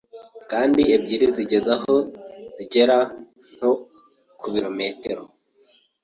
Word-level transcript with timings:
kandi 0.51 0.81
ebyiri 0.95 1.27
zigeze 1.37 1.69
aho 1.77 1.95
zigera 2.55 2.97
nko 3.53 3.71
ku 4.39 4.45
bilometero 4.53 5.23